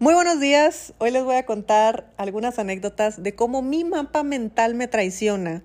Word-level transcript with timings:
Muy 0.00 0.14
buenos 0.14 0.38
días. 0.38 0.94
Hoy 0.98 1.10
les 1.10 1.24
voy 1.24 1.34
a 1.34 1.44
contar 1.44 2.12
algunas 2.18 2.60
anécdotas 2.60 3.20
de 3.20 3.34
cómo 3.34 3.62
mi 3.62 3.82
mapa 3.82 4.22
mental 4.22 4.76
me 4.76 4.86
traiciona 4.86 5.64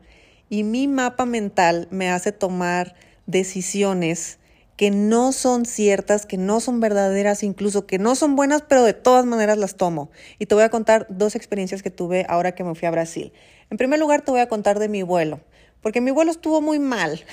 y 0.50 0.64
mi 0.64 0.88
mapa 0.88 1.28
mental 1.28 1.88
me 1.92 2.10
hace 2.10 2.32
tomar 2.32 2.96
decisiones 3.28 4.40
que 4.76 4.90
no 4.90 5.34
son 5.34 5.68
ciertas, 5.68 6.26
que 6.26 6.38
no 6.38 6.62
son 6.62 6.80
verdaderas, 6.80 7.44
incluso 7.44 7.86
que 7.86 8.00
no 8.00 8.16
son 8.16 8.36
buenas, 8.36 8.64
pero 8.64 8.84
de 8.84 8.94
todas 8.94 9.24
maneras 9.24 9.60
las 9.60 9.76
tomo. 9.76 10.10
Y 10.40 10.48
te 10.48 10.56
voy 10.56 10.64
a 10.64 10.70
contar 10.70 11.06
dos 11.12 11.36
experiencias 11.36 11.84
que 11.84 11.92
tuve 11.92 12.26
ahora 12.28 12.56
que 12.56 12.64
me 12.64 12.74
fui 12.74 12.88
a 12.88 12.92
Brasil. 12.92 13.34
En 13.70 13.78
primer 13.78 14.00
lugar, 14.00 14.24
te 14.24 14.32
voy 14.32 14.42
a 14.42 14.50
contar 14.50 14.80
de 14.80 14.90
mi 14.90 15.04
vuelo, 15.04 15.42
porque 15.80 16.02
mi 16.02 16.10
vuelo 16.10 16.32
estuvo 16.32 16.60
muy 16.60 16.80
mal. 16.80 17.24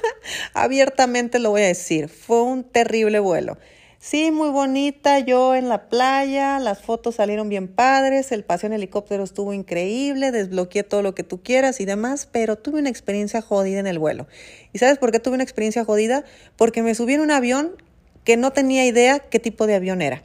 Abiertamente 0.52 1.38
lo 1.38 1.52
voy 1.52 1.62
a 1.62 1.68
decir, 1.68 2.10
fue 2.10 2.42
un 2.42 2.64
terrible 2.64 3.18
vuelo. 3.18 3.56
Sí, 4.02 4.30
muy 4.30 4.48
bonita, 4.48 5.18
yo 5.18 5.54
en 5.54 5.68
la 5.68 5.90
playa, 5.90 6.58
las 6.58 6.80
fotos 6.80 7.16
salieron 7.16 7.50
bien 7.50 7.68
padres, 7.68 8.32
el 8.32 8.44
paseo 8.44 8.68
en 8.68 8.72
helicóptero 8.72 9.22
estuvo 9.22 9.52
increíble, 9.52 10.32
desbloqueé 10.32 10.84
todo 10.84 11.02
lo 11.02 11.14
que 11.14 11.22
tú 11.22 11.42
quieras 11.42 11.82
y 11.82 11.84
demás, 11.84 12.26
pero 12.32 12.56
tuve 12.56 12.80
una 12.80 12.88
experiencia 12.88 13.42
jodida 13.42 13.78
en 13.78 13.86
el 13.86 13.98
vuelo. 13.98 14.26
¿Y 14.72 14.78
sabes 14.78 14.96
por 14.96 15.12
qué 15.12 15.20
tuve 15.20 15.34
una 15.34 15.42
experiencia 15.42 15.84
jodida? 15.84 16.24
Porque 16.56 16.82
me 16.82 16.94
subí 16.94 17.12
en 17.12 17.20
un 17.20 17.30
avión 17.30 17.72
que 18.24 18.38
no 18.38 18.52
tenía 18.54 18.86
idea 18.86 19.18
qué 19.18 19.38
tipo 19.38 19.66
de 19.66 19.74
avión 19.74 20.00
era. 20.00 20.24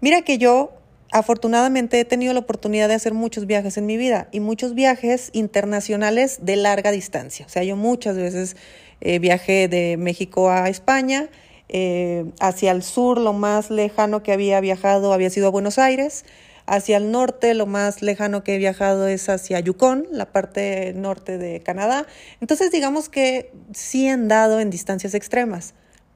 Mira 0.00 0.22
que 0.22 0.38
yo 0.38 0.70
afortunadamente 1.10 1.98
he 1.98 2.04
tenido 2.04 2.32
la 2.32 2.40
oportunidad 2.40 2.86
de 2.86 2.94
hacer 2.94 3.12
muchos 3.12 3.46
viajes 3.46 3.76
en 3.76 3.86
mi 3.86 3.96
vida 3.96 4.28
y 4.30 4.38
muchos 4.38 4.76
viajes 4.76 5.30
internacionales 5.32 6.38
de 6.42 6.54
larga 6.54 6.92
distancia. 6.92 7.44
O 7.44 7.48
sea, 7.48 7.64
yo 7.64 7.74
muchas 7.74 8.16
veces 8.16 8.56
eh, 9.00 9.18
viajé 9.18 9.66
de 9.66 9.96
México 9.96 10.48
a 10.48 10.68
España, 10.68 11.28
eh, 11.68 12.26
hacia 12.40 12.72
el 12.72 12.82
sur 12.82 13.18
lo 13.18 13.32
más 13.32 13.70
lejano 13.70 14.22
que 14.22 14.32
había 14.32 14.60
viajado 14.60 15.12
había 15.12 15.30
sido 15.30 15.48
a 15.48 15.50
Buenos 15.50 15.78
Aires, 15.78 16.24
hacia 16.66 16.96
el 16.96 17.10
norte 17.10 17.54
lo 17.54 17.66
más 17.66 18.02
lejano 18.02 18.44
que 18.44 18.54
he 18.54 18.58
viajado 18.58 19.06
es 19.06 19.28
hacia 19.28 19.60
Yukon, 19.60 20.06
la 20.10 20.26
parte 20.32 20.92
norte 20.94 21.38
de 21.38 21.60
Canadá. 21.60 22.06
Entonces 22.40 22.70
digamos 22.70 23.08
que 23.08 23.52
sí 23.72 24.06
he 24.06 24.10
andado 24.10 24.60
en 24.60 24.70
distancias 24.70 25.14
extremas, 25.14 25.74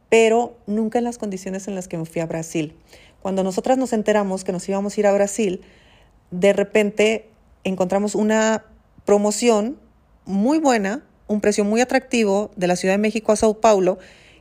pero 0.08 0.56
nunca 0.66 0.98
en 0.98 1.04
las 1.04 1.18
condiciones 1.18 1.68
en 1.68 1.74
las 1.74 1.88
que 1.88 1.98
me 1.98 2.06
fui 2.06 2.22
a 2.22 2.26
Brasil. 2.26 2.74
Cuando 3.20 3.42
nosotras 3.42 3.78
nos 3.78 3.92
enteramos 3.92 4.44
que 4.44 4.52
nos 4.52 4.68
íbamos 4.68 4.96
a 4.96 5.00
ir 5.00 5.06
a 5.06 5.12
Brasil, 5.12 5.60
de 6.30 6.52
repente 6.52 7.28
encontramos 7.64 8.14
una 8.14 8.64
promoción 9.04 9.78
muy 10.24 10.58
buena, 10.58 11.02
un 11.26 11.40
precio 11.40 11.64
muy 11.64 11.80
atractivo 11.80 12.50
de 12.56 12.66
la 12.66 12.76
Ciudad 12.76 12.94
de 12.94 12.98
México 12.98 13.32
a 13.32 13.36
Sao 13.36 13.60
Paulo, 13.60 13.98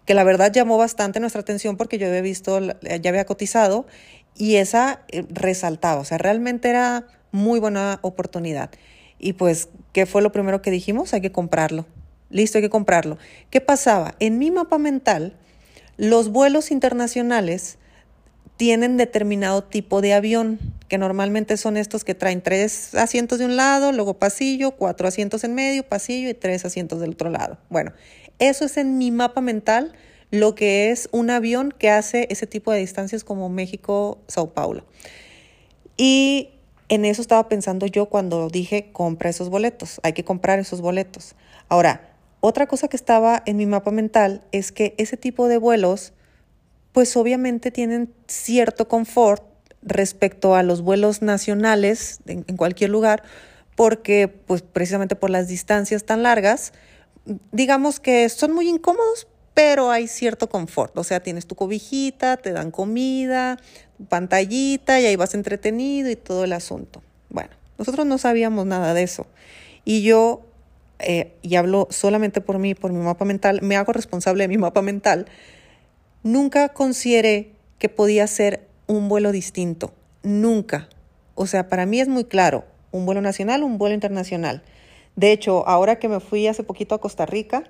que 0.07 0.13
la 0.13 0.23
verdad 0.23 0.53
llamó 0.53 0.77
bastante 0.77 1.19
nuestra 1.19 1.41
atención 1.41 1.75
porque 1.75 1.97
yo 1.97 2.07
había 2.07 2.21
visto, 2.21 2.59
ya 2.61 3.09
había 3.09 3.25
cotizado 3.25 3.85
y 4.35 4.55
esa 4.55 5.01
eh, 5.09 5.25
resaltaba, 5.29 5.99
o 5.99 6.05
sea, 6.05 6.17
realmente 6.17 6.69
era 6.69 7.05
muy 7.31 7.59
buena 7.59 7.99
oportunidad. 8.01 8.71
Y 9.19 9.33
pues, 9.33 9.67
¿qué 9.91 10.05
fue 10.05 10.21
lo 10.21 10.31
primero 10.31 10.61
que 10.61 10.71
dijimos? 10.71 11.13
Hay 11.13 11.19
que 11.19 11.33
comprarlo. 11.33 11.85
Listo, 12.29 12.57
hay 12.57 12.61
que 12.61 12.69
comprarlo. 12.69 13.17
¿Qué 13.49 13.59
pasaba? 13.59 14.15
En 14.19 14.39
mi 14.39 14.49
mapa 14.49 14.77
mental, 14.77 15.35
los 15.97 16.29
vuelos 16.29 16.71
internacionales 16.71 17.77
tienen 18.57 18.97
determinado 18.97 19.63
tipo 19.63 20.01
de 20.01 20.13
avión, 20.13 20.59
que 20.89 20.97
normalmente 20.97 21.57
son 21.57 21.77
estos 21.77 22.03
que 22.03 22.15
traen 22.15 22.41
tres 22.41 22.95
asientos 22.95 23.39
de 23.39 23.45
un 23.45 23.55
lado, 23.55 23.91
luego 23.91 24.15
pasillo, 24.15 24.71
cuatro 24.71 25.07
asientos 25.07 25.43
en 25.43 25.53
medio, 25.53 25.83
pasillo 25.83 26.29
y 26.29 26.33
tres 26.33 26.65
asientos 26.65 26.99
del 26.99 27.11
otro 27.11 27.29
lado. 27.29 27.57
Bueno, 27.69 27.93
eso 28.39 28.65
es 28.65 28.77
en 28.77 28.97
mi 28.97 29.11
mapa 29.11 29.41
mental 29.41 29.93
lo 30.31 30.55
que 30.55 30.91
es 30.91 31.07
un 31.11 31.29
avión 31.29 31.73
que 31.77 31.89
hace 31.89 32.27
ese 32.29 32.47
tipo 32.47 32.71
de 32.71 32.79
distancias 32.79 33.23
como 33.23 33.47
México-Sao 33.49 34.53
Paulo. 34.53 34.85
Y 35.95 36.49
en 36.89 37.05
eso 37.05 37.21
estaba 37.21 37.49
pensando 37.49 37.85
yo 37.85 38.07
cuando 38.07 38.49
dije, 38.49 38.89
compra 38.91 39.29
esos 39.29 39.49
boletos, 39.49 39.99
hay 40.03 40.13
que 40.13 40.23
comprar 40.23 40.59
esos 40.59 40.81
boletos. 40.81 41.35
Ahora, 41.69 42.13
otra 42.39 42.67
cosa 42.67 42.87
que 42.87 42.97
estaba 42.97 43.41
en 43.45 43.57
mi 43.57 43.65
mapa 43.65 43.91
mental 43.91 44.43
es 44.51 44.71
que 44.71 44.95
ese 44.97 45.17
tipo 45.17 45.47
de 45.47 45.57
vuelos, 45.57 46.13
pues 46.97 47.15
obviamente 47.15 47.69
tienen 47.69 48.11
cierto 48.25 48.87
confort 48.87 49.43
respecto 49.83 50.55
a 50.55 50.63
los 50.63 50.81
vuelos 50.81 51.21
nacionales 51.21 52.21
en, 52.25 52.41
cualquier 52.57 52.89
lugar, 52.89 53.21
porque 53.75 54.27
pues 54.27 54.63
precisamente 54.63 55.15
por 55.15 55.29
las 55.29 55.47
distancias 55.47 56.05
tan 56.05 56.23
largas, 56.23 56.73
digamos 57.51 57.99
que 57.99 58.27
son 58.29 58.51
muy 58.51 58.67
incómodos, 58.67 59.27
pero 59.53 59.91
hay 59.91 60.07
cierto 60.07 60.49
confort. 60.49 60.97
O 60.97 61.03
sea, 61.03 61.19
tienes 61.19 61.45
tu 61.45 61.53
cobijita, 61.53 62.37
te 62.37 62.51
dan 62.51 62.71
comida, 62.71 63.59
pantallita 64.09 64.99
y 64.99 65.05
ahí 65.05 65.15
vas 65.15 65.35
entretenido 65.35 66.09
y 66.09 66.15
todo 66.15 66.45
el 66.45 66.53
asunto. 66.53 67.03
Bueno, 67.29 67.51
nosotros 67.77 68.07
no 68.07 68.17
sabíamos 68.17 68.65
nada 68.65 68.95
de 68.95 69.03
eso. 69.03 69.27
Y 69.85 70.01
yo, 70.01 70.47
eh, 70.97 71.31
y 71.43 71.57
hablo 71.57 71.89
solamente 71.91 72.41
por 72.41 72.57
mí, 72.57 72.73
por 72.73 72.91
mi 72.91 73.03
mapa 73.03 73.23
mental, 73.23 73.59
me 73.61 73.75
hago 73.75 73.93
responsable 73.93 74.45
de 74.45 74.47
mi 74.47 74.57
mapa 74.57 74.81
mental, 74.81 75.27
nunca 76.27 76.69
consideré 76.69 77.53
que 77.79 77.89
podía 77.89 78.27
ser 78.27 78.67
un 78.85 79.09
vuelo 79.09 79.31
distinto. 79.31 79.93
Nunca. 80.23 80.89
O 81.35 81.47
sea, 81.47 81.69
para 81.69 81.85
mí 81.85 81.99
es 81.99 82.07
muy 82.07 82.25
claro, 82.25 82.65
un 82.91 83.05
vuelo 83.05 83.21
nacional, 83.21 83.63
un 83.63 83.77
vuelo 83.77 83.95
internacional. 83.95 84.63
De 85.15 85.31
hecho, 85.31 85.67
ahora 85.67 85.99
que 85.99 86.09
me 86.09 86.19
fui 86.19 86.47
hace 86.47 86.63
poquito 86.63 86.95
a 86.95 87.01
Costa 87.01 87.25
Rica, 87.25 87.63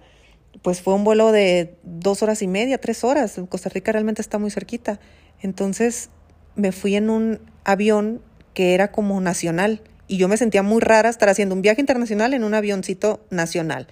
pues 0.61 0.81
fue 0.81 0.93
un 0.93 1.03
vuelo 1.03 1.31
de 1.31 1.75
dos 1.83 2.23
horas 2.23 2.41
y 2.41 2.47
media, 2.47 2.79
tres 2.79 3.03
horas. 3.03 3.39
Costa 3.49 3.69
Rica 3.69 3.91
realmente 3.91 4.21
está 4.21 4.37
muy 4.39 4.51
cerquita. 4.51 4.99
Entonces 5.41 6.09
me 6.55 6.71
fui 6.71 6.95
en 6.95 7.09
un 7.09 7.39
avión 7.63 8.21
que 8.53 8.73
era 8.73 8.91
como 8.91 9.21
nacional 9.21 9.81
y 10.07 10.17
yo 10.17 10.27
me 10.27 10.37
sentía 10.37 10.63
muy 10.63 10.81
rara 10.81 11.09
estar 11.09 11.29
haciendo 11.29 11.53
un 11.53 11.61
viaje 11.61 11.81
internacional 11.81 12.33
en 12.33 12.43
un 12.43 12.53
avioncito 12.53 13.23
nacional. 13.29 13.87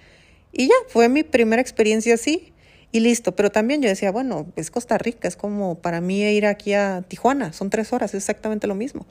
Y 0.52 0.68
ya, 0.68 0.74
fue 0.88 1.08
mi 1.08 1.22
primera 1.22 1.62
experiencia 1.62 2.14
así 2.14 2.52
y 2.92 3.00
listo. 3.00 3.34
Pero 3.36 3.50
también 3.50 3.82
yo 3.82 3.88
decía, 3.88 4.10
bueno, 4.10 4.46
es 4.56 4.70
Costa 4.70 4.98
Rica, 4.98 5.28
es 5.28 5.36
como 5.36 5.76
para 5.76 6.00
mí 6.00 6.22
ir 6.22 6.46
aquí 6.46 6.74
a 6.74 7.02
Tijuana, 7.06 7.52
son 7.52 7.70
tres 7.70 7.92
horas, 7.92 8.10
es 8.14 8.22
exactamente 8.22 8.66
lo 8.66 8.74
mismo. 8.74 9.06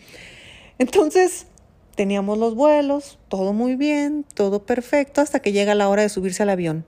Entonces, 0.78 1.48
Teníamos 1.96 2.38
los 2.38 2.56
vuelos, 2.56 3.18
todo 3.30 3.54
muy 3.54 3.78
bien, 3.78 4.26
todo 4.34 4.66
perfecto, 4.66 5.22
hasta 5.22 5.40
que 5.40 5.54
llega 5.54 5.76
la 5.76 5.88
hora 5.88 6.02
de 6.02 6.10
subirse 6.10 6.44
al 6.44 6.50
avión. 6.50 6.86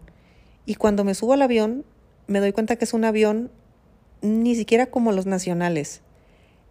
Y 0.66 0.76
cuando 0.76 1.06
me 1.06 1.16
subo 1.16 1.32
al 1.32 1.42
avión, 1.42 1.86
me 2.28 2.42
doy 2.42 2.52
cuenta 2.52 2.76
que 2.76 2.84
es 2.84 2.94
un 2.94 3.06
avión 3.06 3.50
ni 4.22 4.54
siquiera 4.56 4.88
como 4.88 5.14
los 5.14 5.26
nacionales. 5.26 6.02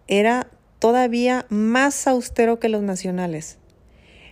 Era 0.06 0.50
todavía 0.80 1.46
más 1.48 2.06
austero 2.06 2.60
que 2.60 2.68
los 2.68 2.82
nacionales. 2.82 3.56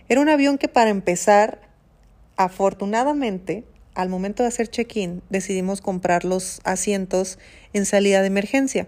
Era 0.07 0.21
un 0.21 0.29
avión 0.29 0.59
que 0.59 0.67
para 0.67 0.91
empezar, 0.91 1.61
afortunadamente, 2.37 3.63
al 3.95 4.09
momento 4.09 4.43
de 4.43 4.49
hacer 4.49 4.67
check-in, 4.67 5.21
decidimos 5.29 5.81
comprar 5.81 6.25
los 6.25 6.59
asientos 6.63 7.39
en 7.73 7.85
salida 7.85 8.21
de 8.21 8.27
emergencia 8.27 8.87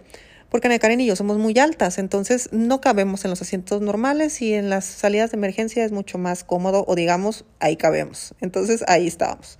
porque 0.49 0.67
Ana 0.67 0.79
Karen 0.79 1.01
y 1.01 1.05
yo 1.05 1.15
somos 1.15 1.37
muy 1.37 1.57
altas, 1.59 1.97
entonces 1.97 2.49
no 2.53 2.79
cabemos 2.79 3.25
en 3.25 3.31
los 3.31 3.41
asientos 3.41 3.81
normales 3.81 4.41
y 4.41 4.53
en 4.53 4.69
las 4.69 4.85
salidas 4.85 5.31
de 5.31 5.37
emergencia 5.37 5.83
es 5.83 5.91
mucho 5.91 6.17
más 6.17 6.43
cómodo 6.43 6.85
o 6.87 6.95
digamos, 6.95 7.45
ahí 7.59 7.75
cabemos. 7.75 8.33
Entonces 8.39 8.83
ahí 8.87 9.07
estábamos. 9.07 9.59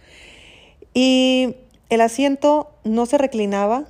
Y 0.94 1.58
el 1.90 2.02
asiento 2.02 2.72
no 2.85 3.06
se 3.06 3.18
reclinaba, 3.18 3.85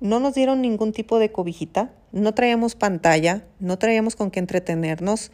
no 0.00 0.20
nos 0.20 0.34
dieron 0.34 0.60
ningún 0.60 0.92
tipo 0.92 1.18
de 1.18 1.32
cobijita, 1.32 1.92
no 2.12 2.34
traíamos 2.34 2.74
pantalla, 2.74 3.44
no 3.58 3.78
traíamos 3.78 4.14
con 4.14 4.30
qué 4.30 4.38
entretenernos, 4.40 5.32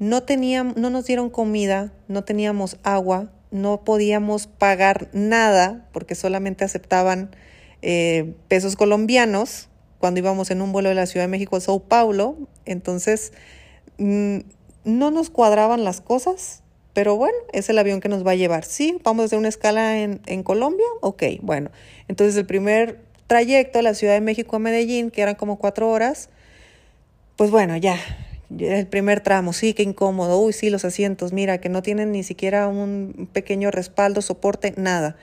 no, 0.00 0.24
teníamos, 0.24 0.76
no 0.76 0.90
nos 0.90 1.06
dieron 1.06 1.30
comida, 1.30 1.92
no 2.08 2.24
teníamos 2.24 2.78
agua, 2.82 3.30
no 3.50 3.84
podíamos 3.84 4.46
pagar 4.46 5.08
nada 5.12 5.86
porque 5.92 6.14
solamente 6.14 6.64
aceptaban 6.64 7.34
eh, 7.82 8.34
pesos 8.48 8.76
colombianos 8.76 9.68
cuando 9.98 10.20
íbamos 10.20 10.50
en 10.50 10.62
un 10.62 10.72
vuelo 10.72 10.88
de 10.88 10.94
la 10.94 11.06
Ciudad 11.06 11.24
de 11.24 11.30
México 11.30 11.56
a 11.56 11.60
Sao 11.60 11.80
Paulo. 11.80 12.36
Entonces, 12.64 13.32
mm, 13.98 14.38
no 14.84 15.10
nos 15.10 15.30
cuadraban 15.30 15.84
las 15.84 16.00
cosas, 16.00 16.62
pero 16.92 17.16
bueno, 17.16 17.36
es 17.52 17.68
el 17.68 17.78
avión 17.78 18.00
que 18.00 18.08
nos 18.08 18.26
va 18.26 18.32
a 18.32 18.36
llevar. 18.36 18.64
Sí, 18.64 18.98
vamos 19.02 19.22
a 19.22 19.26
hacer 19.26 19.38
una 19.38 19.48
escala 19.48 19.98
en, 19.98 20.20
en 20.26 20.42
Colombia. 20.42 20.86
Ok, 21.00 21.24
bueno. 21.42 21.70
Entonces, 22.08 22.36
el 22.36 22.46
primer 22.46 23.00
trayecto 23.26 23.78
de 23.78 23.82
la 23.82 23.94
Ciudad 23.94 24.14
de 24.14 24.20
México 24.20 24.56
a 24.56 24.58
Medellín, 24.58 25.10
que 25.10 25.22
eran 25.22 25.34
como 25.34 25.58
cuatro 25.58 25.90
horas, 25.90 26.30
pues 27.36 27.50
bueno, 27.50 27.76
ya, 27.76 27.98
el 28.56 28.86
primer 28.86 29.20
tramo, 29.20 29.52
sí, 29.52 29.74
qué 29.74 29.82
incómodo. 29.82 30.40
Uy, 30.40 30.52
sí, 30.52 30.70
los 30.70 30.84
asientos, 30.84 31.32
mira, 31.32 31.58
que 31.58 31.68
no 31.68 31.82
tienen 31.82 32.12
ni 32.12 32.22
siquiera 32.22 32.68
un 32.68 33.28
pequeño 33.32 33.70
respaldo, 33.70 34.22
soporte, 34.22 34.74
nada. 34.76 35.16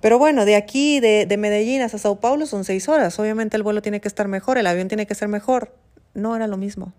Pero 0.00 0.18
bueno, 0.18 0.44
de 0.44 0.56
aquí, 0.56 1.00
de, 1.00 1.26
de 1.26 1.36
Medellín 1.36 1.82
hasta 1.82 1.98
Sao 1.98 2.20
Paulo 2.20 2.46
son 2.46 2.64
seis 2.64 2.88
horas. 2.88 3.18
Obviamente 3.18 3.56
el 3.56 3.62
vuelo 3.62 3.82
tiene 3.82 4.00
que 4.00 4.08
estar 4.08 4.28
mejor, 4.28 4.58
el 4.58 4.66
avión 4.66 4.88
tiene 4.88 5.06
que 5.06 5.14
ser 5.14 5.28
mejor. 5.28 5.74
No 6.14 6.36
era 6.36 6.46
lo 6.46 6.56
mismo. 6.56 6.92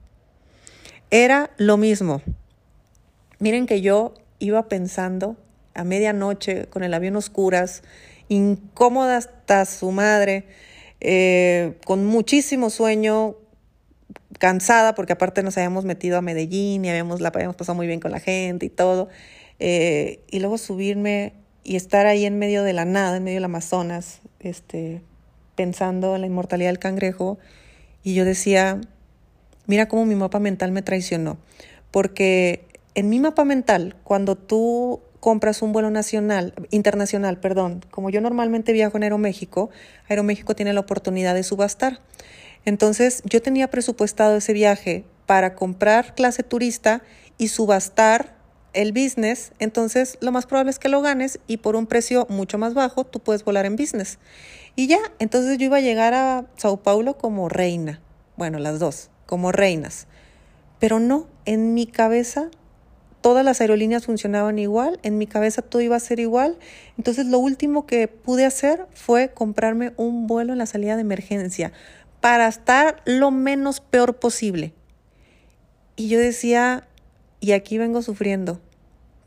Era 1.09 1.51
lo 1.57 1.77
mismo. 1.77 2.21
Miren 3.39 3.65
que 3.65 3.81
yo 3.81 4.13
iba 4.39 4.68
pensando 4.68 5.38
a 5.74 5.83
medianoche 5.83 6.65
con 6.68 6.83
el 6.83 6.94
avión 6.94 7.15
oscuras, 7.15 7.83
incómoda 8.30 9.18
hasta 9.18 9.65
su 9.65 9.92
madre, 9.92 10.45
eh, 11.00 11.77
con 11.86 12.06
muchísimo 12.06 12.69
sueño, 12.69 13.36
cansada 14.37 14.95
porque 14.95 15.13
aparte 15.13 15.43
nos 15.43 15.57
habíamos 15.57 15.85
metido 15.85 16.17
a 16.17 16.21
Medellín 16.21 16.85
y 16.85 16.89
habíamos, 16.89 17.21
la 17.21 17.29
habíamos 17.29 17.55
pasado 17.55 17.75
muy 17.75 17.87
bien 17.87 17.99
con 17.99 18.11
la 18.11 18.19
gente 18.19 18.65
y 18.65 18.69
todo. 18.69 19.09
Eh, 19.59 20.21
y 20.29 20.39
luego 20.39 20.57
subirme 20.57 21.33
y 21.63 21.75
estar 21.75 22.05
ahí 22.05 22.25
en 22.25 22.39
medio 22.39 22.63
de 22.63 22.73
la 22.73 22.85
nada, 22.85 23.17
en 23.17 23.23
medio 23.23 23.37
del 23.37 23.45
Amazonas, 23.45 24.21
este, 24.39 25.01
pensando 25.55 26.15
en 26.15 26.21
la 26.21 26.27
inmortalidad 26.27 26.69
del 26.69 26.79
cangrejo. 26.79 27.37
Y 28.03 28.13
yo 28.13 28.23
decía, 28.25 28.79
mira 29.65 29.87
cómo 29.87 30.05
mi 30.05 30.15
mapa 30.15 30.39
mental 30.39 30.71
me 30.71 30.81
traicionó. 30.81 31.37
Porque 31.91 32.65
en 32.95 33.09
mi 33.09 33.19
mapa 33.19 33.43
mental, 33.45 33.95
cuando 34.03 34.35
tú 34.35 35.01
compras 35.19 35.61
un 35.61 35.73
vuelo 35.73 35.89
nacional, 35.89 36.53
internacional, 36.71 37.39
perdón, 37.39 37.83
como 37.91 38.09
yo 38.09 38.21
normalmente 38.21 38.71
viajo 38.71 38.97
en 38.97 39.03
Aeroméxico, 39.03 39.69
Aeroméxico 40.07 40.55
tiene 40.55 40.73
la 40.73 40.79
oportunidad 40.79 41.35
de 41.35 41.43
subastar. 41.43 41.99
Entonces 42.67 43.23
yo 43.23 43.41
tenía 43.41 43.69
presupuestado 43.69 44.35
ese 44.35 44.51
viaje 44.51 45.05
para 45.25 45.55
comprar 45.55 46.15
clase 46.15 46.43
turista 46.43 47.01
y 47.37 47.47
subastar 47.47 48.35
el 48.73 48.91
business, 48.91 49.53
entonces 49.57 50.17
lo 50.19 50.33
más 50.33 50.47
probable 50.47 50.71
es 50.71 50.77
que 50.77 50.89
lo 50.89 51.01
ganes 51.01 51.39
y 51.47 51.57
por 51.57 51.77
un 51.77 51.87
precio 51.87 52.27
mucho 52.29 52.57
más 52.57 52.73
bajo 52.73 53.05
tú 53.05 53.21
puedes 53.21 53.45
volar 53.45 53.65
en 53.65 53.77
business. 53.77 54.19
Y 54.75 54.87
ya, 54.87 54.99
entonces 55.17 55.57
yo 55.57 55.67
iba 55.67 55.77
a 55.77 55.79
llegar 55.79 56.13
a 56.13 56.43
Sao 56.57 56.75
Paulo 56.83 57.17
como 57.17 57.47
reina, 57.47 58.01
bueno, 58.35 58.59
las 58.59 58.79
dos, 58.79 59.11
como 59.27 59.53
reinas. 59.53 60.07
Pero 60.77 60.99
no, 60.99 61.25
en 61.45 61.73
mi 61.73 61.87
cabeza 61.87 62.49
todas 63.21 63.45
las 63.45 63.61
aerolíneas 63.61 64.05
funcionaban 64.05 64.59
igual, 64.59 64.99
en 65.03 65.17
mi 65.17 65.25
cabeza 65.25 65.61
todo 65.61 65.81
iba 65.81 65.95
a 65.95 66.01
ser 66.01 66.19
igual. 66.19 66.57
Entonces 66.97 67.27
lo 67.27 67.39
último 67.39 67.85
que 67.85 68.09
pude 68.09 68.45
hacer 68.45 68.87
fue 68.93 69.29
comprarme 69.29 69.93
un 69.95 70.27
vuelo 70.27 70.51
en 70.51 70.59
la 70.59 70.65
salida 70.65 70.95
de 70.95 71.01
emergencia 71.01 71.71
para 72.21 72.47
estar 72.47 73.01
lo 73.05 73.31
menos 73.31 73.79
peor 73.79 74.17
posible. 74.17 74.73
Y 75.95 76.09
yo 76.09 76.19
decía, 76.19 76.87
y 77.39 77.51
aquí 77.53 77.77
vengo 77.77 78.01
sufriendo, 78.01 78.61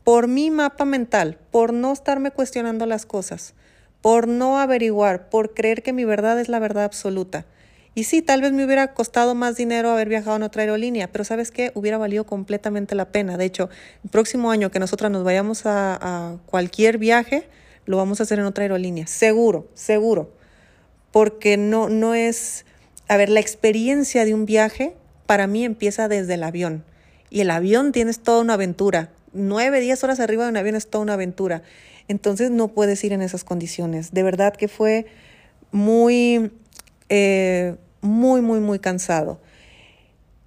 por 0.03 0.27
mi 0.27 0.51
mapa 0.51 0.85
mental, 0.85 1.37
por 1.51 1.73
no 1.73 1.91
estarme 1.91 2.31
cuestionando 2.31 2.85
las 2.85 3.05
cosas, 3.05 3.53
por 4.01 4.27
no 4.27 4.59
averiguar, 4.59 5.29
por 5.29 5.53
creer 5.53 5.83
que 5.83 5.93
mi 5.93 6.05
verdad 6.05 6.39
es 6.39 6.49
la 6.49 6.59
verdad 6.59 6.85
absoluta. 6.85 7.45
Y 7.93 8.05
sí, 8.05 8.21
tal 8.21 8.41
vez 8.41 8.53
me 8.53 8.63
hubiera 8.63 8.93
costado 8.93 9.35
más 9.35 9.57
dinero 9.57 9.91
haber 9.91 10.07
viajado 10.07 10.37
en 10.37 10.43
otra 10.43 10.61
aerolínea, 10.61 11.11
pero 11.11 11.25
¿sabes 11.25 11.51
qué? 11.51 11.71
Hubiera 11.75 11.97
valido 11.97 12.25
completamente 12.25 12.95
la 12.95 13.11
pena. 13.11 13.37
De 13.37 13.43
hecho, 13.43 13.69
el 14.03 14.09
próximo 14.09 14.49
año 14.49 14.71
que 14.71 14.79
nosotras 14.79 15.11
nos 15.11 15.25
vayamos 15.25 15.65
a, 15.65 15.99
a 16.01 16.37
cualquier 16.45 16.97
viaje, 16.97 17.49
lo 17.85 17.97
vamos 17.97 18.19
a 18.19 18.23
hacer 18.23 18.39
en 18.39 18.45
otra 18.45 18.63
aerolínea. 18.63 19.07
Seguro, 19.07 19.67
seguro. 19.73 20.31
Porque 21.11 21.57
no, 21.57 21.89
no 21.89 22.15
es... 22.15 22.65
A 23.11 23.17
ver, 23.17 23.27
la 23.27 23.41
experiencia 23.41 24.23
de 24.23 24.33
un 24.33 24.45
viaje 24.45 24.93
para 25.25 25.45
mí 25.45 25.65
empieza 25.65 26.07
desde 26.07 26.35
el 26.35 26.43
avión. 26.43 26.85
Y 27.29 27.41
el 27.41 27.51
avión 27.51 27.91
tienes 27.91 28.19
toda 28.19 28.39
una 28.39 28.53
aventura. 28.53 29.11
Nueve, 29.33 29.81
diez 29.81 30.01
horas 30.05 30.21
arriba 30.21 30.45
de 30.45 30.51
un 30.51 30.55
avión 30.55 30.77
es 30.77 30.89
toda 30.89 31.01
una 31.01 31.15
aventura. 31.15 31.61
Entonces 32.07 32.51
no 32.51 32.69
puedes 32.69 33.03
ir 33.03 33.11
en 33.11 33.21
esas 33.21 33.43
condiciones. 33.43 34.13
De 34.13 34.23
verdad 34.23 34.55
que 34.55 34.69
fue 34.69 35.07
muy 35.73 36.53
eh, 37.09 37.75
muy, 37.99 38.39
muy, 38.39 38.61
muy 38.61 38.79
cansado. 38.79 39.41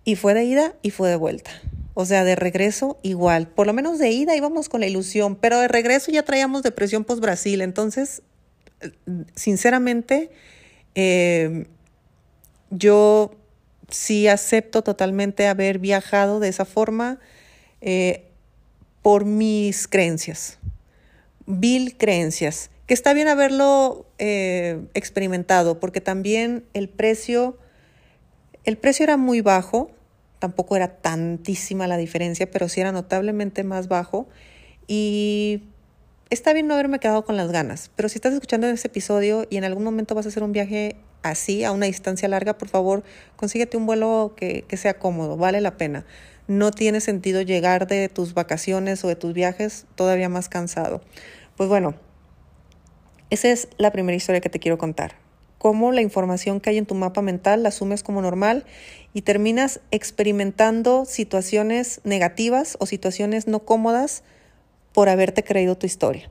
Y 0.07 0.17
fue 0.17 0.33
de 0.33 0.45
ida 0.45 0.75
y 0.81 0.89
fue 0.89 1.11
de 1.11 1.17
vuelta. 1.17 1.51
O 1.93 2.07
sea, 2.07 2.25
de 2.25 2.35
regreso 2.35 2.99
igual. 3.03 3.47
Por 3.47 3.67
lo 3.67 3.75
menos 3.75 3.99
de 3.99 4.11
ida 4.11 4.37
íbamos 4.37 4.71
con 4.71 4.81
la 4.81 4.87
ilusión, 4.87 5.37
pero 5.37 5.59
de 5.59 5.69
regreso 5.69 6.11
ya 6.11 6.23
traíamos 6.23 6.63
depresión 6.63 7.05
post-Brasil. 7.05 7.61
Entonces, 7.61 8.23
sinceramente, 9.35 10.31
eh, 10.95 11.67
yo 12.77 13.33
sí 13.89 14.29
acepto 14.29 14.83
totalmente 14.83 15.47
haber 15.47 15.79
viajado 15.79 16.41
de 16.41 16.49
esa 16.49 16.65
forma 16.65 17.19
eh, 17.81 18.25
por 19.03 19.25
mis 19.25 19.87
creencias, 19.87 20.59
vil 21.47 21.97
creencias 21.97 22.71
que 22.87 22.95
está 22.95 23.15
bien 23.15 23.29
haberlo 23.29 24.07
eh, 24.19 24.85
experimentado, 24.95 25.81
porque 25.81 26.01
también 26.01 26.65
el 26.75 26.89
precio, 26.89 27.57
el 28.65 28.77
precio 28.77 29.05
era 29.05 29.17
muy 29.17 29.41
bajo, 29.41 29.91
tampoco 30.39 30.77
era 30.77 30.89
tantísima 30.89 31.87
la 31.87 31.97
diferencia, 31.97 32.51
pero 32.51 32.69
sí 32.69 32.81
era 32.81 32.93
notablemente 32.93 33.65
más 33.65 33.89
bajo. 33.89 34.29
Y 34.87 35.63
está 36.29 36.53
bien 36.53 36.67
no 36.67 36.75
haberme 36.75 36.99
quedado 36.99 37.25
con 37.25 37.39
las 37.39 37.51
ganas, 37.51 37.91
pero 37.97 38.11
si 38.11 38.17
estás 38.17 38.35
escuchando 38.35 38.67
este 38.69 38.89
episodio 38.89 39.47
y 39.49 39.57
en 39.57 39.65
algún 39.65 39.85
momento 39.85 40.15
vas 40.15 40.27
a 40.27 40.29
hacer 40.29 40.43
un 40.43 40.53
viaje 40.53 40.97
así, 41.31 41.65
a 41.65 41.73
una 41.73 41.87
distancia 41.87 42.29
larga, 42.29 42.57
por 42.59 42.69
favor, 42.69 43.03
consíguete 43.37 43.77
un 43.77 43.87
vuelo 43.87 44.35
que, 44.37 44.63
que 44.63 44.77
sea 44.77 44.99
cómodo, 44.99 45.37
vale 45.37 45.61
la 45.61 45.77
pena. 45.77 46.07
No 46.47 46.71
tiene 46.71 47.01
sentido 47.01 47.43
llegar 47.43 47.87
de 47.87 48.09
tus 48.09 48.35
vacaciones 48.35 49.03
o 49.05 49.09
de 49.09 49.17
tus 49.17 49.33
viajes 49.33 49.87
todavía 49.95 50.29
más 50.29 50.49
cansado. 50.49 51.01
Pues 51.57 51.69
bueno, 51.69 51.95
esa 53.31 53.49
es 53.49 53.69
la 53.79 53.91
primera 53.91 54.17
historia 54.17 54.41
que 54.41 54.51
te 54.51 54.59
quiero 54.59 54.79
contar. 54.79 55.17
Cómo 55.59 55.93
la 55.93 56.03
información 56.03 56.61
que 56.61 56.71
hay 56.71 56.79
en 56.79 56.85
tu 56.85 56.95
mapa 56.95 57.23
mental 57.23 57.63
la 57.63 57.71
asumes 57.71 58.03
como 58.03 58.21
normal 58.21 58.67
y 59.15 59.23
terminas 59.23 59.81
experimentando 59.91 61.07
situaciones 61.07 62.03
negativas 62.05 62.77
o 62.81 62.87
situaciones 62.87 63.49
no 63.49 63.61
cómodas 63.61 64.25
por 64.93 65.09
haberte 65.09 65.43
creído 65.43 65.77
tu 65.77 65.87
historia. 65.87 66.31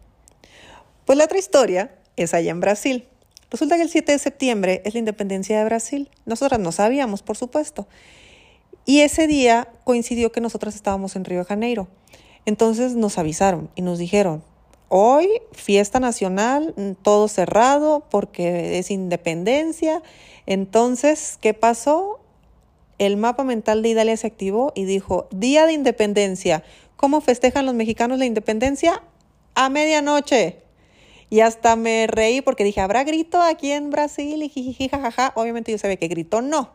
Pues 1.06 1.18
la 1.18 1.26
otra 1.26 1.40
historia 1.40 1.96
es 2.16 2.34
allá 2.34 2.52
en 2.52 2.60
Brasil. 2.60 3.08
Resulta 3.54 3.76
que 3.76 3.84
el 3.84 3.90
7 3.90 4.12
de 4.12 4.18
septiembre 4.18 4.82
es 4.84 4.96
la 4.96 5.00
independencia 5.00 5.60
de 5.60 5.64
Brasil. 5.64 6.10
Nosotras 6.26 6.60
no 6.60 6.72
sabíamos, 6.72 7.22
por 7.22 7.38
supuesto. 7.38 7.88
Y 8.84 9.02
ese 9.02 9.28
día 9.28 9.68
coincidió 9.84 10.32
que 10.32 10.42
nosotras 10.42 10.74
estábamos 10.74 11.16
en 11.16 11.24
Río 11.24 11.38
de 11.38 11.46
Janeiro. 11.46 11.88
Entonces 12.48 12.96
nos 12.96 13.20
avisaron 13.20 13.70
y 13.76 13.84
nos 13.84 14.00
dijeron, 14.00 14.44
Hoy, 14.90 15.30
fiesta 15.52 16.00
nacional, 16.00 16.74
mm, 16.76 16.94
todo 17.04 17.28
cerrado 17.28 18.04
porque 18.10 18.80
es 18.80 18.90
independencia. 18.90 20.02
Entonces, 20.48 21.38
¿qué 21.40 21.54
pasó? 21.54 22.20
El 22.98 23.18
mapa 23.18 23.44
mental 23.44 23.84
de 23.84 23.90
Italia 23.90 24.18
se 24.18 24.26
activó 24.26 24.72
y 24.74 24.86
dijo, 24.86 25.28
Día 25.30 25.68
de 25.68 25.74
Independencia. 25.74 26.64
¿Cómo 26.96 27.22
festejan 27.22 27.68
los 27.68 27.76
mexicanos 27.76 28.18
la 28.18 28.26
independencia? 28.26 29.04
A 29.54 29.70
medianoche. 29.70 30.64
Y 31.34 31.42
hasta 31.42 31.76
me 31.76 32.06
reí 32.06 32.42
porque 32.42 32.64
dije, 32.64 32.80
¿habrá 32.80 33.04
grito 33.04 33.42
aquí 33.42 33.72
en 33.72 33.90
Brasil? 33.90 34.44
Y 34.44 34.88
jajaja. 34.88 35.34
Obviamente 35.36 35.72
yo 35.72 35.80
sabía 35.80 35.98
que 35.98 36.08
grito 36.08 36.44
no. 36.44 36.74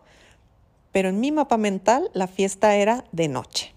Pero 0.91 1.11
en 1.11 1.21
mi 1.21 1.31
mapa 1.31 1.57
mental 1.57 2.11
la 2.13 2.27
fiesta 2.27 2.75
era 2.75 3.05
de 3.13 3.29
noche. 3.29 3.73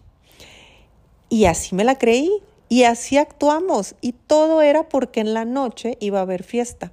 Y 1.30 1.46
así 1.46 1.76
me 1.76 1.84
la 1.84 2.00
creí. 2.00 2.32
Y 2.68 2.86
así 2.86 3.18
actuamos 3.18 3.94
y 4.02 4.14
todo 4.14 4.64
era 4.64 4.90
porque 4.90 5.20
en 5.20 5.36
la 5.36 5.46
noche 5.46 6.00
iba 6.00 6.18
a 6.18 6.24
haber 6.24 6.42
fiesta. 6.42 6.92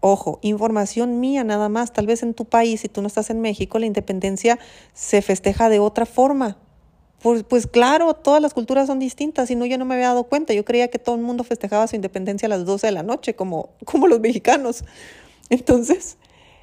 Ojo, 0.00 0.38
información 0.40 1.20
mía 1.20 1.44
nada 1.44 1.68
más, 1.68 1.92
tal 1.92 2.06
vez 2.06 2.22
en 2.22 2.32
tu 2.32 2.46
país, 2.46 2.80
si 2.80 2.88
tú 2.88 3.02
no 3.02 3.08
estás 3.08 3.28
en 3.28 3.42
México, 3.42 3.78
la 3.78 3.84
independencia 3.84 4.58
se 4.94 5.20
festeja 5.20 5.68
de 5.68 5.80
otra 5.80 6.06
forma. 6.06 6.56
Pues, 7.22 7.42
pues 7.44 7.66
claro, 7.66 8.14
todas 8.14 8.42
las 8.42 8.54
culturas 8.54 8.86
son 8.86 8.98
distintas, 8.98 9.50
y 9.50 9.56
no, 9.56 9.66
yo 9.66 9.78
no 9.78 9.84
me 9.84 9.94
había 9.94 10.08
dado 10.08 10.24
cuenta. 10.24 10.52
Yo 10.54 10.64
creía 10.64 10.88
que 10.88 10.98
todo 10.98 11.16
el 11.16 11.22
mundo 11.22 11.44
festejaba 11.44 11.86
su 11.86 11.96
independencia 11.96 12.46
a 12.46 12.50
las 12.50 12.64
12 12.64 12.86
de 12.86 12.92
la 12.92 13.02
noche, 13.02 13.34
como, 13.34 13.70
como 13.84 14.06
los 14.06 14.20
mexicanos. 14.20 14.84
Entonces, 15.50 16.18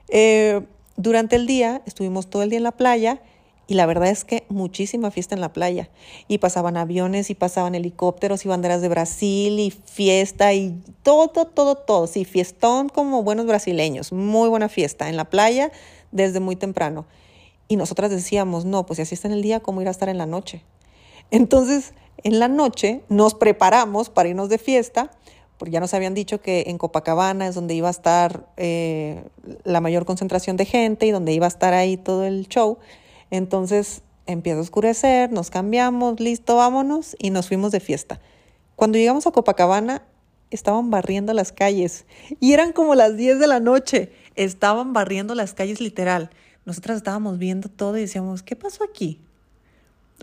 eh, 0.10 0.62
durante 0.96 1.36
el 1.36 1.48
día 1.48 1.82
estuvimos 1.86 2.30
todo 2.30 2.44
el 2.44 2.50
día 2.50 2.58
en 2.58 2.64
la 2.64 2.72
playa 2.72 3.22
y 3.66 3.76
la 3.76 3.86
verdad 3.86 4.10
es 4.10 4.26
que 4.26 4.44
muchísima 4.50 5.10
fiesta 5.10 5.36
en 5.36 5.42
la 5.42 5.54
playa. 5.54 5.90
Y 6.28 6.40
pasaban 6.40 6.76
aviones, 6.76 7.30
y 7.30 7.36
pasaban 7.36 7.76
helicópteros, 7.76 8.46
y 8.46 8.50
banderas 8.50 8.82
de 8.82 8.90
Brasil, 8.90 9.60
y 9.60 9.72
fiesta, 9.72 10.54
y 10.54 10.82
todo, 11.02 11.30
todo, 11.30 11.76
todo. 11.76 12.08
Sí, 12.08 12.26
fiestón 12.26 12.90
como 12.90 13.24
buenos 13.24 13.46
brasileños. 13.46 14.12
Muy 14.12 14.50
buena 14.50 14.68
fiesta 14.68 15.10
en 15.10 15.16
la 15.16 15.26
playa 15.30 15.72
desde 16.12 16.40
muy 16.40 16.56
temprano. 16.56 17.06
Y 17.74 17.76
nosotras 17.76 18.12
decíamos, 18.12 18.66
no, 18.66 18.86
pues 18.86 18.98
si 18.98 19.02
así 19.02 19.16
está 19.16 19.28
en 19.28 19.34
el 19.34 19.42
día, 19.42 19.60
¿cómo 19.60 19.82
ir 19.82 19.88
a 19.88 19.92
estar 19.92 20.08
en 20.08 20.20
la 20.20 20.28
noche? 20.28 20.62
Entonces, 21.32 21.96
en 22.18 22.38
la 22.38 22.48
noche 22.48 23.02
nos 23.10 23.34
preparamos 23.34 24.12
para 24.12 24.30
irnos 24.30 24.48
de 24.48 24.60
fiesta, 24.60 25.10
porque 25.58 25.72
ya 25.72 25.80
nos 25.80 25.96
habían 25.96 26.14
dicho 26.14 26.40
que 26.40 26.66
en 26.68 26.78
Copacabana 26.78 27.48
es 27.48 27.56
donde 27.56 27.74
iba 27.74 27.88
a 27.88 27.92
estar 27.92 28.46
eh, 28.58 29.24
la 29.64 29.82
mayor 29.82 30.06
concentración 30.06 30.56
de 30.56 30.66
gente 30.66 31.08
y 31.08 31.10
donde 31.10 31.34
iba 31.34 31.48
a 31.48 31.50
estar 31.50 31.74
ahí 31.74 31.98
todo 31.98 32.26
el 32.26 32.48
show. 32.48 32.78
Entonces 33.32 34.04
empieza 34.28 34.60
a 34.60 34.62
oscurecer, 34.62 35.32
nos 35.32 35.50
cambiamos, 35.50 36.20
listo, 36.20 36.58
vámonos 36.58 37.16
y 37.18 37.32
nos 37.32 37.48
fuimos 37.48 37.72
de 37.72 37.80
fiesta. 37.80 38.22
Cuando 38.76 39.00
llegamos 39.00 39.26
a 39.26 39.32
Copacabana, 39.32 40.04
estaban 40.52 40.92
barriendo 40.92 41.34
las 41.34 41.52
calles 41.52 42.06
y 42.40 42.54
eran 42.54 42.72
como 42.72 42.94
las 42.94 43.18
10 43.18 43.40
de 43.40 43.48
la 43.48 43.60
noche. 43.60 44.12
Estaban 44.36 44.94
barriendo 44.94 45.34
las 45.34 45.56
calles 45.56 45.82
literal. 45.82 46.30
Nosotras 46.66 46.98
estábamos 46.98 47.38
viendo 47.38 47.70
todo 47.70 47.98
y 47.98 48.02
decíamos, 48.02 48.44
¿qué 48.44 48.56
pasó 48.56 48.84
aquí? 48.84 49.20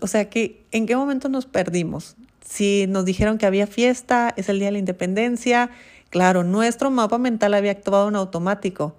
O 0.01 0.07
sea, 0.07 0.29
que 0.29 0.63
¿en 0.71 0.85
qué 0.85 0.95
momento 0.95 1.29
nos 1.29 1.45
perdimos? 1.45 2.15
Si 2.43 2.85
nos 2.87 3.05
dijeron 3.05 3.37
que 3.37 3.45
había 3.45 3.67
fiesta, 3.67 4.33
es 4.35 4.49
el 4.49 4.59
día 4.59 4.67
de 4.67 4.73
la 4.73 4.79
independencia, 4.79 5.69
claro, 6.09 6.43
nuestro 6.43 6.89
mapa 6.89 7.17
mental 7.17 7.53
había 7.53 7.71
actuado 7.71 8.09
en 8.09 8.15
automático. 8.15 8.95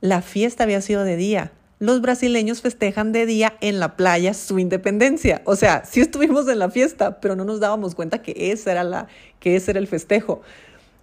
La 0.00 0.20
fiesta 0.22 0.64
había 0.64 0.80
sido 0.80 1.04
de 1.04 1.16
día 1.16 1.52
los 1.84 2.00
brasileños 2.00 2.62
festejan 2.62 3.12
de 3.12 3.26
día 3.26 3.54
en 3.60 3.80
la 3.80 3.96
playa 3.96 4.34
su 4.34 4.58
independencia. 4.58 5.42
O 5.44 5.56
sea, 5.56 5.84
sí 5.84 6.00
estuvimos 6.00 6.48
en 6.48 6.58
la 6.58 6.70
fiesta, 6.70 7.20
pero 7.20 7.36
no 7.36 7.44
nos 7.44 7.60
dábamos 7.60 7.94
cuenta 7.94 8.22
que 8.22 8.52
ese 8.52 8.70
era, 8.70 8.84
la, 8.84 9.08
que 9.40 9.56
ese 9.56 9.72
era 9.72 9.80
el 9.80 9.86
festejo. 9.86 10.40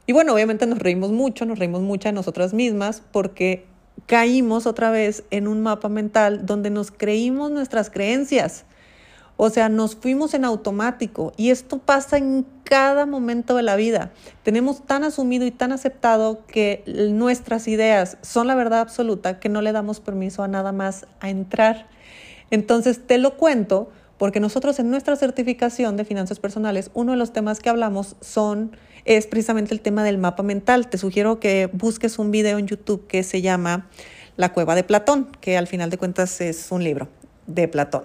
Y 0.08 0.14
bueno, 0.14 0.34
obviamente 0.34 0.66
nos 0.66 0.80
reímos 0.80 1.12
mucho, 1.12 1.46
nos 1.46 1.60
reímos 1.60 1.82
mucho 1.82 2.10
de 2.10 2.14
nosotras 2.14 2.54
mismas 2.54 3.04
porque 3.12 3.66
caímos 4.05 4.65
otra 4.65 4.91
vez 4.91 5.24
en 5.31 5.48
un 5.48 5.62
mapa 5.62 5.89
mental 5.89 6.45
donde 6.45 6.69
nos 6.69 6.91
creímos 6.91 7.51
nuestras 7.51 7.89
creencias. 7.89 8.65
O 9.38 9.50
sea, 9.50 9.69
nos 9.69 9.95
fuimos 9.95 10.33
en 10.33 10.45
automático 10.45 11.33
y 11.36 11.50
esto 11.50 11.79
pasa 11.79 12.17
en 12.17 12.45
cada 12.63 13.05
momento 13.05 13.55
de 13.55 13.63
la 13.63 13.75
vida. 13.75 14.12
Tenemos 14.43 14.86
tan 14.86 15.03
asumido 15.03 15.45
y 15.45 15.51
tan 15.51 15.71
aceptado 15.71 16.45
que 16.45 16.83
nuestras 17.12 17.67
ideas 17.67 18.17
son 18.21 18.48
la 18.48 18.55
verdad 18.55 18.81
absoluta 18.81 19.39
que 19.39 19.50
no 19.50 19.62
le 19.62 19.71
damos 19.71 20.00
permiso 20.00 20.43
a 20.43 20.48
nada 20.48 20.71
más 20.71 21.07
a 21.21 21.29
entrar. 21.29 21.88
Entonces, 22.51 23.07
te 23.07 23.17
lo 23.17 23.36
cuento 23.38 23.89
porque 24.17 24.39
nosotros 24.39 24.77
en 24.77 24.91
nuestra 24.91 25.15
certificación 25.15 25.98
de 25.98 26.05
finanzas 26.05 26.39
personales, 26.39 26.91
uno 26.93 27.13
de 27.13 27.17
los 27.17 27.33
temas 27.33 27.60
que 27.60 27.69
hablamos 27.69 28.15
son 28.21 28.77
es 29.05 29.27
precisamente 29.27 29.74
el 29.74 29.81
tema 29.81 30.03
del 30.03 30.17
mapa 30.17 30.43
mental. 30.43 30.89
Te 30.89 30.98
sugiero 30.98 31.39
que 31.39 31.70
busques 31.72 32.20
un 32.20 32.31
video 32.31 32.58
en 32.58 32.67
YouTube 32.67 33.08
que 33.08 33.24
se 33.24 33.41
llama 33.41 33.89
La 34.38 34.53
cueva 34.53 34.75
de 34.75 34.84
Platón, 34.84 35.29
que 35.41 35.58
al 35.58 35.67
final 35.67 35.89
de 35.89 35.98
cuentas 35.98 36.41
es 36.41 36.72
un 36.72 36.84
libro 36.84 37.10
de 37.48 37.67
Platón. 37.67 38.03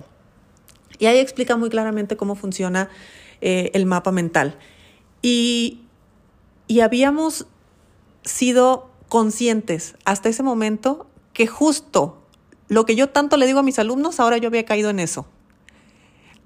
Y 0.98 1.06
ahí 1.06 1.18
explica 1.18 1.56
muy 1.56 1.68
claramente 1.68 2.16
cómo 2.16 2.34
funciona 2.34 2.88
eh, 3.40 3.70
el 3.74 3.86
mapa 3.86 4.12
mental. 4.12 4.56
Y, 5.22 5.82
y 6.66 6.80
habíamos 6.80 7.46
sido 8.24 8.90
conscientes 9.08 9.94
hasta 10.04 10.28
ese 10.28 10.42
momento 10.42 11.06
que 11.32 11.46
justo 11.46 12.22
lo 12.68 12.86
que 12.86 12.96
yo 12.96 13.10
tanto 13.10 13.36
le 13.36 13.46
digo 13.46 13.60
a 13.60 13.62
mis 13.62 13.78
alumnos, 13.78 14.18
ahora 14.18 14.38
yo 14.38 14.48
había 14.48 14.64
caído 14.64 14.90
en 14.90 14.98
eso. 14.98 15.26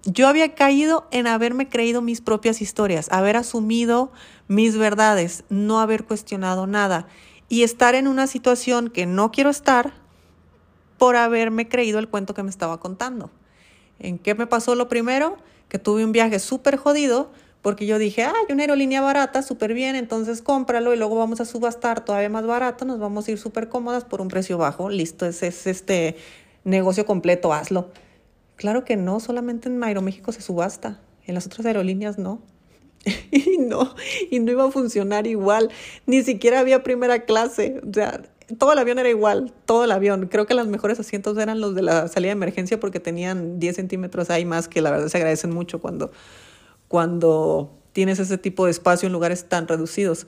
Yo 0.04 0.28
había 0.28 0.54
caído 0.54 1.06
en 1.10 1.26
haberme 1.26 1.68
creído 1.68 2.00
mis 2.00 2.22
propias 2.22 2.62
historias, 2.62 3.08
haber 3.10 3.36
asumido 3.36 4.12
mis 4.48 4.78
verdades, 4.78 5.44
no 5.50 5.78
haber 5.78 6.04
cuestionado 6.04 6.66
nada 6.66 7.06
y 7.50 7.64
estar 7.64 7.94
en 7.94 8.08
una 8.08 8.26
situación 8.26 8.88
que 8.88 9.04
no 9.04 9.30
quiero 9.30 9.50
estar 9.50 9.92
por 10.96 11.16
haberme 11.16 11.68
creído 11.68 11.98
el 11.98 12.08
cuento 12.08 12.32
que 12.32 12.42
me 12.42 12.50
estaba 12.50 12.80
contando. 12.80 13.30
¿En 13.98 14.18
qué 14.18 14.34
me 14.34 14.46
pasó 14.46 14.74
lo 14.74 14.88
primero? 14.88 15.36
Que 15.68 15.78
tuve 15.78 16.04
un 16.04 16.12
viaje 16.12 16.38
súper 16.38 16.76
jodido 16.78 17.30
porque 17.60 17.84
yo 17.84 17.98
dije, 17.98 18.24
ay, 18.24 18.52
una 18.52 18.62
aerolínea 18.62 19.02
barata, 19.02 19.42
súper 19.42 19.74
bien, 19.74 19.94
entonces 19.94 20.40
cómpralo 20.40 20.94
y 20.94 20.96
luego 20.96 21.16
vamos 21.16 21.40
a 21.42 21.44
subastar 21.44 22.04
todavía 22.04 22.30
más 22.30 22.46
barato, 22.46 22.86
nos 22.86 22.98
vamos 22.98 23.28
a 23.28 23.32
ir 23.32 23.38
súper 23.38 23.68
cómodas 23.68 24.04
por 24.04 24.22
un 24.22 24.28
precio 24.28 24.56
bajo, 24.56 24.88
listo, 24.88 25.26
ese 25.26 25.48
es 25.48 25.66
este 25.66 26.16
negocio 26.64 27.04
completo, 27.04 27.52
hazlo. 27.52 27.90
Claro 28.60 28.84
que 28.84 28.94
no, 28.98 29.20
solamente 29.20 29.70
en 29.70 29.82
Aeroméxico 29.82 30.32
se 30.32 30.42
subasta, 30.42 31.00
en 31.24 31.34
las 31.34 31.46
otras 31.46 31.64
aerolíneas 31.64 32.18
no. 32.18 32.42
y 33.30 33.56
no, 33.56 33.94
y 34.30 34.38
no 34.38 34.52
iba 34.52 34.66
a 34.66 34.70
funcionar 34.70 35.26
igual, 35.26 35.70
ni 36.04 36.22
siquiera 36.22 36.60
había 36.60 36.82
primera 36.82 37.20
clase, 37.24 37.80
o 37.88 37.90
sea, 37.90 38.20
todo 38.58 38.74
el 38.74 38.78
avión 38.78 38.98
era 38.98 39.08
igual, 39.08 39.54
todo 39.64 39.84
el 39.84 39.92
avión. 39.92 40.28
Creo 40.30 40.44
que 40.44 40.52
los 40.52 40.66
mejores 40.66 41.00
asientos 41.00 41.38
eran 41.38 41.58
los 41.58 41.74
de 41.74 41.80
la 41.80 42.06
salida 42.08 42.28
de 42.28 42.32
emergencia 42.32 42.78
porque 42.78 43.00
tenían 43.00 43.58
10 43.58 43.76
centímetros 43.76 44.28
ahí 44.28 44.44
más 44.44 44.68
que 44.68 44.82
la 44.82 44.90
verdad 44.90 45.08
se 45.08 45.16
agradecen 45.16 45.54
mucho 45.54 45.80
cuando, 45.80 46.12
cuando 46.86 47.78
tienes 47.94 48.18
ese 48.18 48.36
tipo 48.36 48.66
de 48.66 48.72
espacio 48.72 49.06
en 49.06 49.14
lugares 49.14 49.48
tan 49.48 49.68
reducidos. 49.68 50.26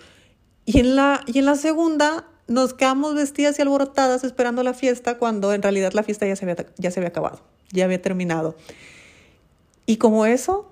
Y 0.65 0.81
en 0.81 0.97
la, 0.97 1.21
y 1.27 1.39
en 1.39 1.45
la 1.45 1.57
segunda 1.57 2.29
nos 2.49 2.73
quedamos 2.73 3.15
vestidas 3.15 3.59
y 3.59 3.63
alborotadas 3.63 4.25
esperando 4.25 4.63
la 4.63 4.73
fiesta 4.73 5.19
cuando 5.19 5.53
en 5.53 5.61
realidad 5.61 5.93
la 5.93 6.03
fiesta 6.03 6.27
ya 6.27 6.37
se 6.37 6.45
había, 6.45 6.67
ya 6.79 6.91
se 6.91 7.01
había 7.01 7.09
acabado, 7.09 7.43
ya 7.73 7.87
había 7.87 8.01
terminado. 8.01 8.55
Y 9.87 9.97
como 9.97 10.27
eso, 10.27 10.71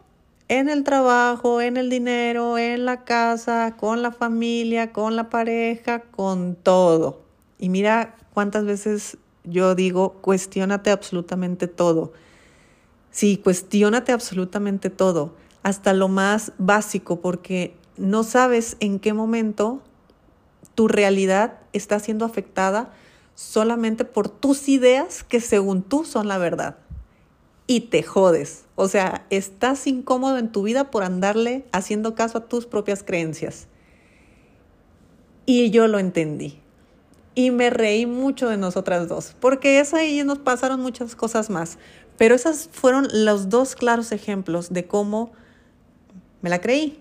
en 0.48 0.68
el 0.68 0.84
trabajo, 0.84 1.60
en 1.60 1.76
el 1.76 1.90
dinero, 1.90 2.58
en 2.58 2.84
la 2.84 3.04
casa, 3.04 3.76
con 3.76 4.02
la 4.02 4.12
familia, 4.12 4.92
con 4.92 5.16
la 5.16 5.30
pareja, 5.30 6.02
con 6.02 6.54
todo. 6.54 7.22
Y 7.58 7.68
mira 7.68 8.16
cuántas 8.32 8.64
veces 8.64 9.18
yo 9.44 9.74
digo, 9.74 10.14
cuestionate 10.20 10.90
absolutamente 10.90 11.66
todo. 11.66 12.12
Sí, 13.10 13.36
cuestionate 13.36 14.12
absolutamente 14.12 14.90
todo, 14.90 15.34
hasta 15.62 15.92
lo 15.92 16.08
más 16.08 16.52
básico, 16.58 17.20
porque 17.20 17.74
no 17.96 18.22
sabes 18.22 18.76
en 18.80 19.00
qué 19.00 19.12
momento 19.12 19.82
tu 20.74 20.88
realidad 20.88 21.58
está 21.72 21.98
siendo 21.98 22.24
afectada 22.24 22.92
solamente 23.34 24.04
por 24.04 24.28
tus 24.28 24.68
ideas 24.68 25.24
que 25.24 25.40
según 25.40 25.82
tú 25.82 26.04
son 26.04 26.28
la 26.28 26.38
verdad. 26.38 26.76
Y 27.70 27.82
te 27.82 28.02
jodes. 28.02 28.64
O 28.74 28.88
sea, 28.88 29.26
estás 29.30 29.86
incómodo 29.86 30.38
en 30.38 30.50
tu 30.50 30.64
vida 30.64 30.90
por 30.90 31.04
andarle 31.04 31.64
haciendo 31.70 32.16
caso 32.16 32.38
a 32.38 32.48
tus 32.48 32.66
propias 32.66 33.04
creencias. 33.04 33.68
Y 35.46 35.70
yo 35.70 35.86
lo 35.86 36.00
entendí 36.00 36.58
y 37.36 37.52
me 37.52 37.70
reí 37.70 38.06
mucho 38.06 38.48
de 38.48 38.56
nosotras 38.56 39.06
dos, 39.06 39.36
porque 39.38 39.78
eso 39.78 39.94
ahí 39.94 40.24
nos 40.24 40.40
pasaron 40.40 40.80
muchas 40.80 41.14
cosas 41.14 41.48
más. 41.48 41.78
Pero 42.18 42.34
esos 42.34 42.68
fueron 42.72 43.06
los 43.12 43.50
dos 43.50 43.76
claros 43.76 44.10
ejemplos 44.10 44.72
de 44.72 44.88
cómo 44.88 45.30
me 46.42 46.50
la 46.50 46.60
creí. 46.60 46.98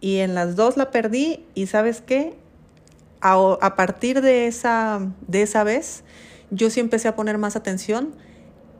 Y 0.00 0.20
en 0.20 0.34
las 0.34 0.56
dos 0.56 0.78
la 0.78 0.90
perdí 0.90 1.44
y 1.54 1.66
sabes 1.66 2.00
qué, 2.00 2.38
a, 3.20 3.34
a 3.60 3.76
partir 3.76 4.22
de 4.22 4.46
esa, 4.46 5.12
de 5.28 5.42
esa 5.42 5.62
vez, 5.62 6.04
yo 6.50 6.70
sí 6.70 6.80
empecé 6.80 7.06
a 7.06 7.16
poner 7.16 7.36
más 7.36 7.54
atención 7.54 8.14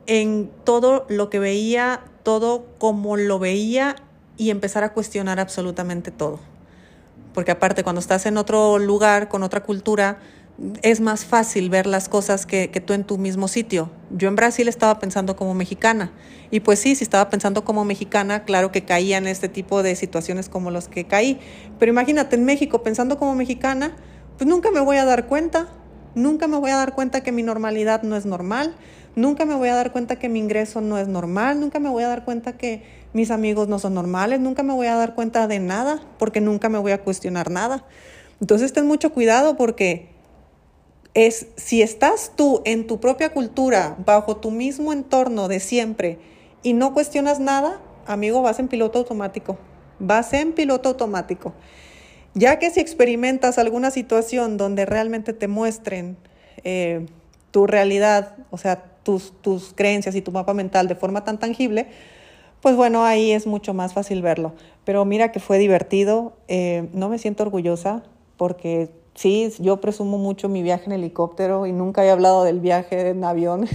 en 0.07 0.51
todo 0.63 1.05
lo 1.09 1.29
que 1.29 1.39
veía, 1.39 2.01
todo 2.23 2.65
como 2.77 3.17
lo 3.17 3.39
veía 3.39 3.95
y 4.37 4.49
empezar 4.49 4.83
a 4.83 4.93
cuestionar 4.93 5.39
absolutamente 5.39 6.11
todo. 6.11 6.39
Porque 7.33 7.51
aparte, 7.51 7.83
cuando 7.83 8.01
estás 8.01 8.25
en 8.25 8.37
otro 8.37 8.77
lugar, 8.79 9.29
con 9.29 9.43
otra 9.43 9.63
cultura, 9.63 10.19
es 10.81 10.99
más 10.99 11.25
fácil 11.25 11.69
ver 11.69 11.87
las 11.87 12.09
cosas 12.09 12.45
que, 12.45 12.67
tú 12.85 12.93
en 12.93 13.03
tu 13.03 13.17
mismo 13.17 13.47
sitio. 13.47 13.89
Yo 14.11 14.27
en 14.27 14.35
Brasil 14.35 14.67
estaba 14.67 14.99
pensando 14.99 15.35
como 15.35 15.53
mexicana. 15.53 16.11
Y 16.51 16.59
pues 16.59 16.79
sí, 16.79 16.95
si 16.95 17.03
estaba 17.03 17.29
pensando 17.29 17.63
como 17.63 17.85
mexicana, 17.85 18.43
claro 18.43 18.71
que 18.71 18.83
caía 18.83 19.17
en 19.17 19.27
este 19.27 19.49
tipo 19.49 19.81
de 19.83 19.95
situaciones 19.95 20.49
como 20.49 20.69
los 20.69 20.87
que 20.87 21.05
caí. 21.05 21.39
Pero 21.79 21.91
imagínate, 21.91 22.35
en 22.35 22.45
México, 22.45 22.83
pensando 22.83 23.17
como 23.17 23.33
mexicana, 23.35 23.95
pues 24.37 24.47
nunca 24.47 24.71
me 24.71 24.81
voy 24.81 24.97
a 24.97 25.05
dar 25.05 25.27
cuenta. 25.27 25.67
Nunca 26.13 26.47
me 26.47 26.57
voy 26.57 26.71
a 26.71 26.75
dar 26.75 26.93
cuenta 26.93 27.21
que 27.21 27.31
mi 27.31 27.41
normalidad 27.41 28.03
no 28.03 28.17
es 28.17 28.25
normal. 28.25 28.75
Nunca 29.15 29.45
me 29.45 29.55
voy 29.55 29.69
a 29.69 29.75
dar 29.75 29.91
cuenta 29.91 30.17
que 30.17 30.29
mi 30.29 30.39
ingreso 30.39 30.79
no 30.81 30.97
es 30.97 31.07
normal. 31.07 31.59
Nunca 31.59 31.79
me 31.79 31.89
voy 31.89 32.03
a 32.03 32.07
dar 32.07 32.23
cuenta 32.23 32.57
que 32.57 32.83
mis 33.13 33.29
amigos 33.29 33.67
no 33.67 33.77
son 33.77 33.93
normales. 33.93 34.39
Nunca 34.39 34.63
me 34.63 34.73
voy 34.73 34.87
a 34.87 34.95
dar 34.95 35.15
cuenta 35.15 35.47
de 35.47 35.59
nada 35.59 36.01
porque 36.17 36.39
nunca 36.39 36.69
me 36.69 36.77
voy 36.77 36.93
a 36.93 37.01
cuestionar 37.03 37.51
nada. 37.51 37.85
Entonces 38.39 38.71
ten 38.73 38.87
mucho 38.87 39.11
cuidado 39.11 39.57
porque 39.57 40.09
es 41.13 41.47
si 41.57 41.81
estás 41.81 42.31
tú 42.35 42.61
en 42.63 42.87
tu 42.87 42.99
propia 42.99 43.33
cultura, 43.33 43.97
bajo 44.05 44.37
tu 44.37 44.49
mismo 44.49 44.93
entorno 44.93 45.47
de 45.49 45.59
siempre 45.59 46.19
y 46.63 46.73
no 46.73 46.93
cuestionas 46.93 47.39
nada, 47.39 47.81
amigo, 48.05 48.41
vas 48.41 48.59
en 48.59 48.67
piloto 48.67 48.99
automático. 48.99 49.57
Vas 49.99 50.33
en 50.33 50.53
piloto 50.53 50.89
automático. 50.89 51.53
Ya 52.33 52.59
que 52.59 52.71
si 52.71 52.79
experimentas 52.79 53.57
alguna 53.57 53.91
situación 53.91 54.57
donde 54.57 54.85
realmente 54.85 55.33
te 55.33 55.49
muestren 55.49 56.17
eh, 56.63 57.05
tu 57.51 57.67
realidad, 57.67 58.35
o 58.51 58.57
sea, 58.57 58.90
tus, 59.03 59.33
tus 59.41 59.73
creencias 59.73 60.15
y 60.15 60.21
tu 60.21 60.31
mapa 60.31 60.53
mental 60.53 60.87
de 60.87 60.95
forma 60.95 61.23
tan 61.23 61.39
tangible, 61.39 61.87
pues 62.61 62.75
bueno, 62.75 63.03
ahí 63.03 63.31
es 63.31 63.47
mucho 63.47 63.73
más 63.73 63.93
fácil 63.93 64.21
verlo. 64.21 64.53
Pero 64.85 65.03
mira 65.05 65.31
que 65.31 65.39
fue 65.39 65.57
divertido, 65.57 66.33
eh, 66.47 66.89
no 66.93 67.09
me 67.09 67.17
siento 67.17 67.43
orgullosa 67.43 68.03
porque 68.37 68.91
sí, 69.15 69.51
yo 69.59 69.81
presumo 69.81 70.17
mucho 70.17 70.49
mi 70.49 70.61
viaje 70.61 70.85
en 70.85 70.93
helicóptero 70.93 71.65
y 71.65 71.71
nunca 71.71 72.05
he 72.05 72.09
hablado 72.09 72.43
del 72.43 72.59
viaje 72.59 73.09
en 73.09 73.23
avión. 73.23 73.67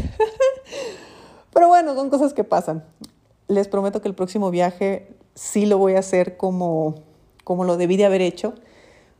Pero 1.53 1.69
bueno, 1.69 1.95
son 1.95 2.11
cosas 2.11 2.33
que 2.33 2.45
pasan. 2.45 2.85
Les 3.49 3.69
prometo 3.69 4.01
que 4.03 4.09
el 4.09 4.15
próximo 4.15 4.51
viaje 4.51 5.09
sí 5.35 5.67
lo 5.67 5.79
voy 5.79 5.95
a 5.95 6.01
hacer 6.01 6.37
como, 6.37 6.97
como 7.45 7.65
lo 7.65 7.77
debí 7.77 7.97
de 7.97 8.07
haber 8.07 8.21
hecho, 8.21 8.55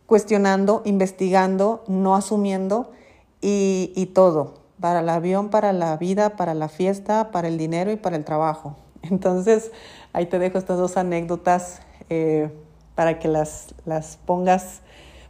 cuestionando, 0.07 0.83
investigando, 0.85 1.85
no 1.89 2.15
asumiendo 2.15 2.93
y, 3.41 3.93
y 3.97 4.07
todo, 4.07 4.66
para 4.81 5.01
el 5.01 5.09
avión, 5.09 5.49
para 5.49 5.73
la 5.73 5.97
vida, 5.97 6.37
para 6.37 6.55
la 6.55 6.69
fiesta, 6.69 7.31
para 7.31 7.49
el 7.49 7.59
dinero 7.59 7.91
y 7.91 7.97
para 7.97 8.17
el 8.17 8.25
trabajo. 8.25 8.77
Entonces, 9.03 9.73
ahí 10.13 10.27
te 10.27 10.39
dejo 10.39 10.59
estas 10.59 10.79
dos 10.79 10.97
anécdotas 10.97 11.81
eh, 12.11 12.51
para 12.95 13.19
que 13.19 13.29
las, 13.29 13.75
las 13.85 14.17
pongas 14.17 14.83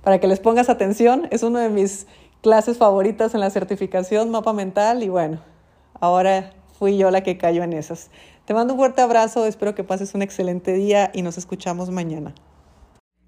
para 0.07 0.21
que 0.21 0.29
les 0.29 0.38
pongas 0.38 0.69
atención. 0.69 1.26
Es 1.33 1.43
una 1.43 1.62
de 1.62 1.69
mis 1.69 2.07
clases 2.41 2.79
favoritas 2.79 3.35
en 3.35 3.41
la 3.41 3.50
certificación 3.50 4.31
mapa 4.31 4.53
mental 4.53 5.03
y 5.03 5.09
bueno, 5.09 5.41
ahora 5.99 6.53
fui 6.79 6.97
yo 6.97 7.11
la 7.11 7.25
que 7.25 7.37
cayó 7.38 7.65
en 7.65 7.73
esas. 7.73 8.11
Te 8.45 8.55
mando 8.55 8.75
un 8.75 8.79
fuerte 8.79 9.03
abrazo, 9.03 9.47
espero 9.47 9.75
que 9.75 9.83
pases 9.83 10.15
un 10.15 10.23
excelente 10.23 10.75
día 10.75 11.11
y 11.12 11.23
nos 11.23 11.38
escuchamos 11.38 11.91
mañana. 11.91 12.35